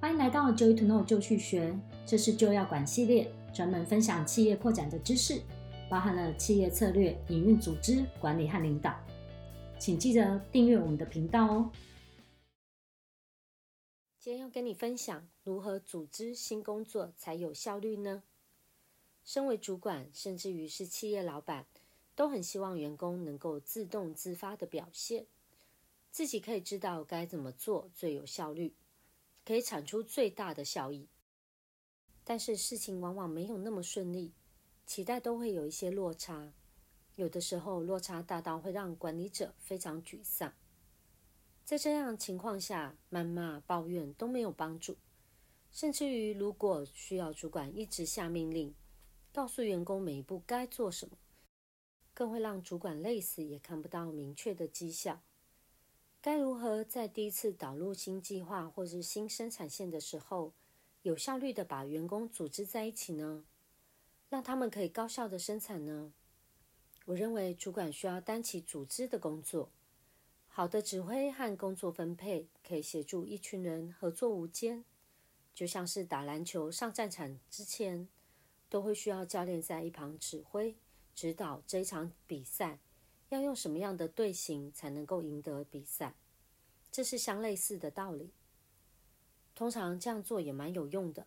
[0.00, 5.42] 欢迎来到 Joy to Know 就去学，这是就要管系列，专门分享企业扩展的知识，
[5.90, 8.98] 包含了企业策略、营运、组织管理和领导。
[9.78, 11.70] 请记得订阅我们的频道哦。
[14.18, 18.22] 今天要跟你分享如何组织新工作才有效率呢？
[19.22, 21.66] 身为主管，甚至于是企业老板，
[22.16, 25.26] 都很希望员工能够自动自发的表现，
[26.10, 28.72] 自己可以知道该怎么做最有效率。
[29.50, 31.08] 可以产出最大的效益，
[32.22, 34.32] 但是事情往往没有那么顺利，
[34.86, 36.52] 期待都会有一些落差，
[37.16, 40.54] 有的时候落差大到会让管理者非常沮丧。
[41.64, 44.96] 在这样情况下，谩骂、抱怨都没有帮助，
[45.72, 48.72] 甚至于如果需要主管一直下命令，
[49.32, 51.18] 告诉员工每一步该做什么，
[52.14, 55.20] 更会让主管累死，也看不到明确的绩效。
[56.30, 60.52] 该如何在第一次导入新计划或是新生产线的时候，
[61.02, 63.44] 有效率的把员工组织在一起呢？
[64.28, 66.12] 让他们可以高效地生产呢？
[67.06, 69.72] 我认为主管需要担起组织的工作，
[70.46, 74.84] 好的指挥和工作分配可以协助一群人合作无间。
[75.52, 78.06] 就像是打篮球上战场之前，
[78.68, 80.76] 都会需要教练在一旁指挥
[81.12, 82.78] 指导这一场比赛。
[83.30, 86.14] 要用什么样的队形才能够赢得比赛？
[86.92, 88.32] 这是相类似的道理。
[89.54, 91.26] 通常这样做也蛮有用的，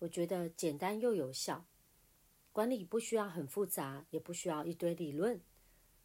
[0.00, 1.64] 我觉得简单又有效。
[2.52, 5.40] 管理不需要很复杂，也不需要一堆理论，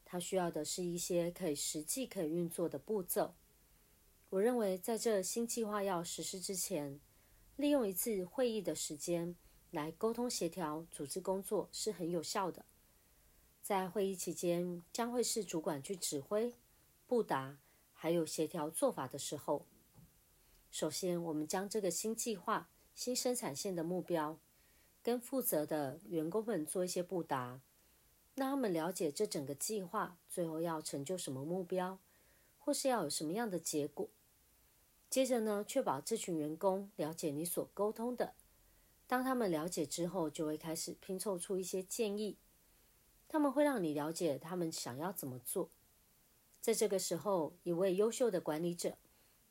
[0.06, 3.34] 它需要的是一些可以实际可以运作的步骤。
[4.30, 7.00] 我认为在这新计划要实施之前，
[7.56, 9.36] 利用一次会议的时间
[9.72, 12.66] 来沟通协调、组织工作是很有效的。
[13.70, 16.56] 在会议期间，将会是主管去指挥、
[17.06, 17.60] 布达，
[17.94, 19.64] 还有协调做法的时候。
[20.72, 24.40] 首先，我们将这个新计划、新生产线的目标，
[25.04, 27.62] 跟负责的员工们做一些布达，
[28.34, 32.00] 让他们了解这整个计划最后要成就什么目标，
[32.58, 34.10] 或是要有什么样的结果。
[35.12, 38.34] 接着呢，确保这群员工了解你所沟通的。
[39.06, 42.36] 当他们了解之后，就会开始拼凑出一些建议。
[43.30, 45.70] 他们会让你了解他们想要怎么做。
[46.60, 48.98] 在这个时候，一位优秀的管理者，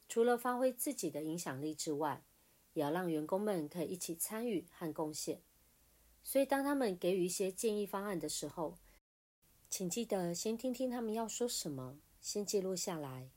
[0.08, 2.22] 除了发挥自己的影响力之外，
[2.74, 5.40] 也要让员工们可以一起参与和贡献。
[6.22, 8.76] 所以，当他们给予一些建议方案的时候，
[9.70, 13.30] 请记得先听听他们要说什么，先记录下来，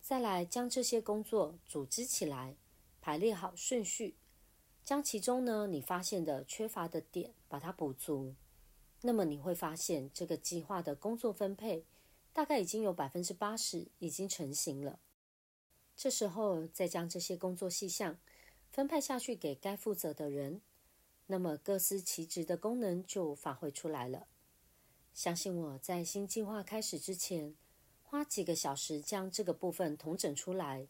[0.00, 2.56] 再来将这些工作组织起来，
[3.00, 4.14] 排列好顺序，
[4.84, 8.34] 将其中呢你发现的缺乏的点，把它补足。
[9.06, 11.84] 那么你会发现，这个计划的工作分配
[12.32, 14.98] 大概已经有百分之八十已经成型了。
[15.94, 18.18] 这时候再将这些工作细项
[18.70, 20.62] 分派下去给该负责的人，
[21.26, 24.26] 那么各司其职的功能就发挥出来了。
[25.12, 27.54] 相信我在新计划开始之前，
[28.02, 30.88] 花几个小时将这个部分统整出来，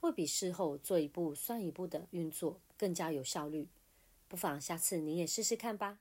[0.00, 3.68] 会比事后做一步算一步的运作更加有效率。
[4.26, 5.98] 不妨下次你也试试看吧。